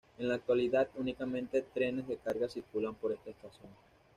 En 0.17 0.27
la 0.29 0.33
actualidad, 0.33 0.87
únicamente 0.95 1.61
trenes 1.61 2.07
de 2.07 2.17
Carga 2.17 2.49
circulan 2.49 2.95
por 2.95 3.11
esta 3.11 3.29
estación. 3.29 3.69